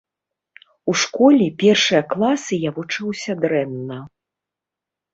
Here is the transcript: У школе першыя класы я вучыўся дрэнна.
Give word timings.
У 0.93 0.95
школе 1.01 1.45
першыя 1.65 2.01
класы 2.15 2.53
я 2.67 2.75
вучыўся 2.81 3.31
дрэнна. 3.47 4.03